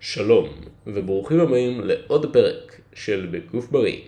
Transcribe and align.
שלום, 0.00 0.48
וברוכים 0.86 1.40
הבאים 1.40 1.80
לעוד 1.84 2.32
פרק 2.32 2.80
של 2.94 3.28
בגוף 3.30 3.70
בריא. 3.70 3.98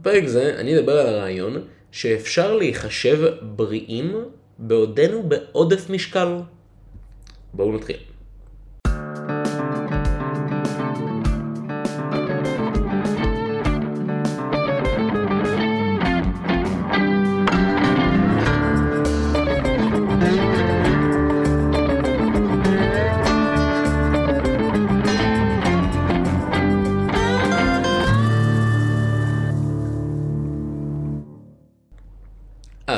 בפרק 0.00 0.26
זה 0.26 0.54
אני 0.58 0.78
אדבר 0.78 0.92
על 0.92 1.06
הרעיון 1.06 1.64
שאפשר 1.92 2.56
להיחשב 2.56 3.18
בריאים 3.42 4.24
בעודנו 4.58 5.22
בעודף 5.22 5.90
משקל. 5.90 6.36
בואו 7.54 7.76
נתחיל. 7.76 8.09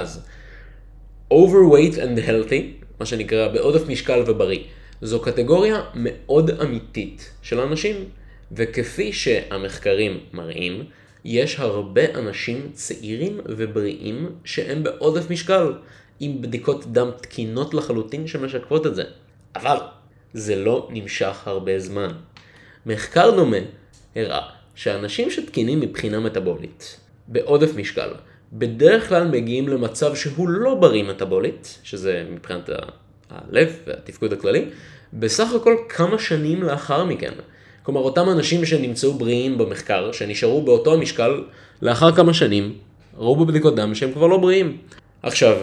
אז, 0.00 0.24
overweight 1.32 1.94
and 1.94 2.28
healthy, 2.28 2.84
מה 3.00 3.06
שנקרא 3.06 3.48
בעודף 3.48 3.88
משקל 3.88 4.24
ובריא, 4.26 4.60
זו 5.02 5.20
קטגוריה 5.20 5.82
מאוד 5.94 6.50
אמיתית 6.50 7.30
של 7.42 7.60
אנשים, 7.60 7.96
וכפי 8.52 9.12
שהמחקרים 9.12 10.20
מראים, 10.32 10.84
יש 11.24 11.58
הרבה 11.58 12.02
אנשים 12.14 12.70
צעירים 12.72 13.40
ובריאים 13.46 14.30
שהם 14.44 14.82
בעודף 14.82 15.30
משקל, 15.30 15.72
עם 16.20 16.42
בדיקות 16.42 16.92
דם 16.92 17.10
תקינות 17.20 17.74
לחלוטין 17.74 18.26
שמשקפות 18.26 18.86
את 18.86 18.94
זה. 18.94 19.04
אבל 19.56 19.76
זה 20.32 20.56
לא 20.56 20.88
נמשך 20.90 21.42
הרבה 21.46 21.78
זמן. 21.78 22.08
מחקר 22.86 23.30
דומה 23.30 23.56
הראה 24.16 24.48
שאנשים 24.74 25.30
שתקינים 25.30 25.80
מבחינה 25.80 26.20
מטבולית, 26.20 27.00
בעודף 27.28 27.76
משקל, 27.76 28.10
בדרך 28.52 29.08
כלל 29.08 29.28
מגיעים 29.28 29.68
למצב 29.68 30.14
שהוא 30.14 30.48
לא 30.48 30.74
בריא 30.74 31.02
מטבולית, 31.02 31.78
שזה 31.82 32.24
מבחינת 32.30 32.70
הלב 33.30 33.78
והתפקוד 33.86 34.32
הכללי, 34.32 34.64
בסך 35.12 35.52
הכל 35.54 35.76
כמה 35.88 36.18
שנים 36.18 36.62
לאחר 36.62 37.04
מכן. 37.04 37.32
כלומר, 37.82 38.00
אותם 38.00 38.30
אנשים 38.30 38.64
שנמצאו 38.64 39.14
בריאים 39.14 39.58
במחקר, 39.58 40.12
שנשארו 40.12 40.62
באותו 40.62 40.94
המשקל 40.94 41.44
לאחר 41.82 42.12
כמה 42.12 42.34
שנים, 42.34 42.74
ראו 43.16 43.36
בבדיקות 43.36 43.76
דם 43.76 43.94
שהם 43.94 44.12
כבר 44.12 44.26
לא 44.26 44.36
בריאים. 44.36 44.76
עכשיו, 45.22 45.56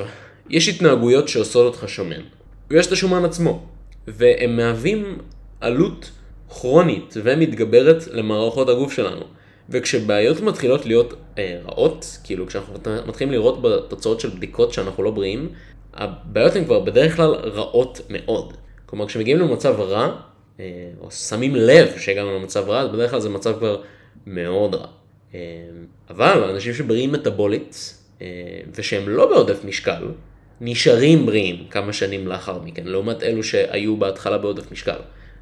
יש 0.49 0.69
התנהגויות 0.69 1.27
שעושות 1.27 1.65
אותך 1.65 1.89
שמן, 1.89 2.21
ויש 2.69 2.87
את 2.87 2.91
השומן 2.91 3.25
עצמו, 3.25 3.65
והם 4.07 4.57
מהווים 4.57 5.17
עלות 5.61 6.11
כרונית 6.49 7.13
ומתגברת 7.23 8.07
למערכות 8.07 8.69
הגוף 8.69 8.93
שלנו. 8.93 9.25
וכשבעיות 9.69 10.41
מתחילות 10.41 10.85
להיות 10.85 11.13
אה, 11.37 11.59
רעות, 11.65 12.17
כאילו 12.23 12.47
כשאנחנו 12.47 12.73
מתחילים 13.07 13.33
לראות 13.33 13.61
בתוצאות 13.61 14.19
של 14.19 14.29
בדיקות 14.29 14.73
שאנחנו 14.73 15.03
לא 15.03 15.11
בריאים, 15.11 15.49
הבעיות 15.93 16.55
הן 16.55 16.65
כבר 16.65 16.79
בדרך 16.79 17.15
כלל 17.15 17.33
רעות 17.33 18.01
מאוד. 18.09 18.53
כלומר 18.85 19.07
כשמגיעים 19.07 19.39
למצב 19.39 19.79
רע, 19.79 20.15
אה, 20.59 20.65
או 20.99 21.11
שמים 21.11 21.55
לב 21.55 21.87
שהגענו 21.97 22.39
למצב 22.39 22.69
רע, 22.69 22.81
אז 22.81 22.89
בדרך 22.89 23.11
כלל 23.11 23.19
זה 23.19 23.29
מצב 23.29 23.57
כבר 23.57 23.81
מאוד 24.27 24.75
רע. 24.75 24.87
אה, 25.33 25.39
אבל 26.09 26.43
אנשים 26.43 26.73
שבריאים 26.73 27.11
מטבולית, 27.11 27.93
אה, 28.21 28.27
ושהם 28.75 29.09
לא 29.09 29.29
בעודף 29.29 29.65
משקל, 29.65 30.07
נשארים 30.61 31.25
בריאים 31.25 31.65
כמה 31.69 31.93
שנים 31.93 32.27
לאחר 32.27 32.59
מכן, 32.59 32.83
לעומת 32.85 33.23
אלו 33.23 33.43
שהיו 33.43 33.97
בהתחלה 33.97 34.37
בעודף 34.37 34.71
משקל. 34.71 34.99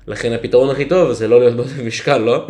לכן 0.07 0.31
הפתרון 0.31 0.69
הכי 0.69 0.85
טוב 0.85 1.11
זה 1.11 1.27
לא 1.27 1.39
להיות 1.39 1.55
בעודף 1.55 1.79
משקל, 1.79 2.17
לא? 2.17 2.47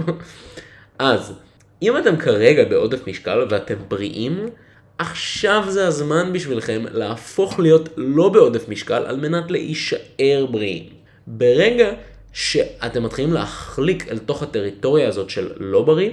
אז, 1.00 1.34
אם 1.82 1.98
אתם 1.98 2.18
כרגע 2.18 2.64
בעודף 2.66 3.08
משקל 3.08 3.46
ואתם 3.50 3.76
בריאים, 3.88 4.50
עכשיו 4.98 5.66
זה 5.70 5.88
הזמן 5.88 6.34
בשבילכם 6.34 6.84
להפוך 6.92 7.60
להיות 7.60 7.90
לא 7.98 8.30
בעודף 8.30 8.70
משקל 8.70 9.04
על 9.06 9.16
מנת 9.16 9.52
להישאר 9.52 10.46
בריאים. 10.52 10.84
ברגע 11.28 11.92
שאתם 12.34 13.04
מתחילים 13.04 13.34
להחליק 13.34 14.12
אל 14.12 14.18
תוך 14.18 14.44
הטריטוריה 14.44 15.08
הזאת 15.08 15.30
של 15.30 15.52
לא 15.58 15.82
בריא, 15.84 16.10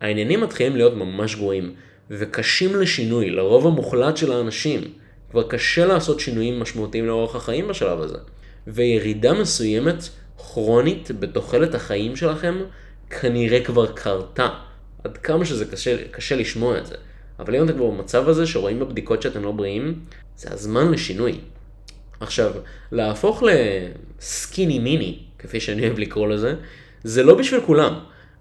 העניינים 0.00 0.40
מתחילים 0.40 0.76
להיות 0.76 0.94
ממש 0.94 1.34
גרועים 1.34 1.74
וקשים 2.10 2.76
לשינוי 2.76 3.30
לרוב 3.30 3.66
המוחלט 3.66 4.16
של 4.16 4.32
האנשים. 4.32 4.80
כבר 5.30 5.42
קשה 5.48 5.86
לעשות 5.86 6.20
שינויים 6.20 6.60
משמעותיים 6.60 7.06
לאורך 7.06 7.36
החיים 7.36 7.68
בשלב 7.68 8.00
הזה. 8.00 8.18
וירידה 8.66 9.32
מסוימת 9.32 10.08
כרונית 10.38 11.10
בתוחלת 11.20 11.74
החיים 11.74 12.16
שלכם 12.16 12.54
כנראה 13.20 13.64
כבר 13.64 13.86
קרתה. 13.86 14.48
עד 15.06 15.18
כמה 15.18 15.44
שזה 15.44 15.64
קשה, 15.64 15.96
קשה 16.10 16.36
לשמוע 16.36 16.78
את 16.78 16.86
זה. 16.86 16.94
אבל 17.38 17.56
אם 17.56 17.64
אתם 17.64 17.72
כבר 17.72 17.90
במצב 17.90 18.28
הזה 18.28 18.46
שרואים 18.46 18.80
בבדיקות 18.80 19.22
שאתם 19.22 19.44
לא 19.44 19.52
בריאים, 19.52 20.00
זה 20.36 20.48
הזמן 20.52 20.90
לשינוי. 20.92 21.38
עכשיו, 22.20 22.52
להפוך 22.92 23.42
לסקיני 23.42 24.78
מיני, 24.78 25.18
כפי 25.38 25.60
שאני 25.60 25.86
אוהב 25.86 25.98
לקרוא 25.98 26.28
לזה, 26.28 26.54
זה 27.04 27.22
לא 27.22 27.34
בשביל 27.34 27.60
כולם. 27.60 27.94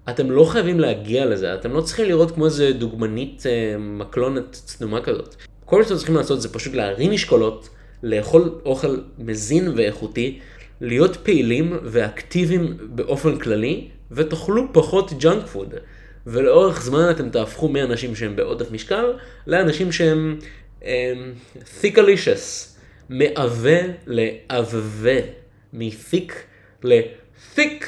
אתם 0.10 0.32
לא 0.32 0.44
חייבים 0.46 0.80
להגיע 0.80 1.26
לזה, 1.26 1.54
אתם 1.54 1.74
לא 1.74 1.82
צריכים 1.82 2.06
לראות 2.06 2.32
כמו 2.32 2.46
איזה 2.46 2.74
דוגמנית 2.74 3.44
אה, 3.46 3.78
מקלונת 3.78 4.52
צנומה 4.52 5.02
כזאת. 5.02 5.36
כל 5.66 5.78
מה 5.78 5.84
שאתם 5.84 5.98
צריכים 5.98 6.16
לעשות 6.16 6.42
זה 6.42 6.54
פשוט 6.54 6.74
להרים 6.74 7.12
משקולות, 7.12 7.70
לאכול 8.04 8.60
אוכל 8.66 8.98
מזין 9.18 9.68
ואיכותי, 9.76 10.40
להיות 10.82 11.16
פעילים 11.16 11.78
ואקטיביים 11.84 12.78
באופן 12.82 13.40
כללי, 13.40 13.88
ותאכלו 14.12 14.74
פחות 14.74 15.14
junk 15.20 15.46
food. 15.46 15.74
ולאורך 16.28 16.82
זמן 16.82 17.08
אתם 17.12 17.30
תהפכו 17.30 17.68
מאנשים 17.68 18.16
שהם 18.16 18.36
בעודף 18.36 18.72
משקל, 18.72 19.14
לאנשים 19.48 19.92
שהם 19.92 20.40
um, 20.82 20.86
thickalicious, 21.82 22.76
מעבה 23.10 23.80
לעבה, 24.08 25.18
מ-thick 25.74 26.32
ל-thicc, 26.84 27.86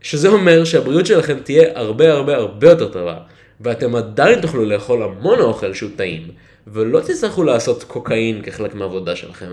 שזה 0.00 0.28
אומר 0.28 0.64
שהבריאות 0.64 1.06
שלכם 1.06 1.38
תהיה 1.44 1.78
הרבה 1.78 2.12
הרבה 2.12 2.36
הרבה 2.36 2.68
יותר 2.68 2.88
טובה, 2.92 3.18
ואתם 3.60 3.94
עדיין 3.94 4.40
תוכלו 4.40 4.64
לאכול 4.64 5.02
המון 5.02 5.40
אוכל 5.40 5.74
שהוא 5.74 5.90
טעים, 5.96 6.28
ולא 6.66 7.00
תצטרכו 7.00 7.42
לעשות 7.42 7.84
קוקאין 7.84 8.42
כחלק 8.42 8.74
מהעבודה 8.74 9.16
שלכם. 9.16 9.50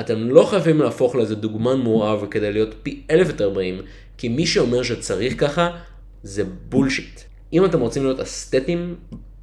אתם 0.00 0.30
לא 0.30 0.44
חייבים 0.44 0.80
להפוך 0.80 1.14
לאיזה 1.14 1.34
דוגמן 1.34 1.78
מורעב 1.78 2.26
כדי 2.30 2.52
להיות 2.52 2.74
פי 2.82 3.02
אלף 3.10 3.28
יותר 3.28 3.50
בריאים, 3.50 3.80
כי 4.18 4.28
מי 4.28 4.46
שאומר 4.46 4.82
שצריך 4.82 5.40
ככה, 5.40 5.70
זה 6.22 6.44
בולשיט. 6.68 7.29
אם 7.52 7.64
אתם 7.64 7.80
רוצים 7.80 8.04
להיות 8.04 8.20
אסתטיים, 8.20 8.96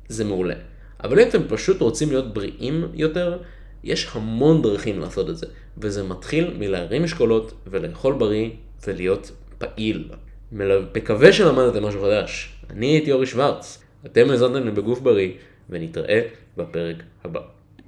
זה 0.08 0.26
מעולה. 0.26 0.56
אבל 1.04 1.20
אם 1.20 1.28
אתם 1.28 1.42
פשוט 1.48 1.82
רוצים 1.82 2.10
להיות 2.10 2.34
בריאים 2.34 2.88
יותר, 2.94 3.38
יש 3.84 4.08
המון 4.12 4.62
דרכים 4.62 5.00
לעשות 5.00 5.30
את 5.30 5.38
זה. 5.38 5.48
וזה 5.78 6.04
מתחיל 6.04 6.54
מלהרים 6.60 7.04
משקולות 7.04 7.54
ולאכול 7.68 8.14
בריא 8.14 8.50
ולהיות 8.88 9.32
פעיל. 9.58 10.10
מקווה 10.96 11.34
שלמדתם 11.34 11.84
משהו 11.84 12.02
חדש. 12.02 12.54
אני 12.70 12.86
הייתי 12.86 13.12
אורי 13.12 13.26
שוורץ. 13.26 13.84
אתם 14.06 14.30
האזנתם 14.30 14.68
לבגוף 14.68 15.00
בריא, 15.00 15.32
ונתראה 15.70 16.22
בפרק 16.58 16.96
הבא. 17.24 17.57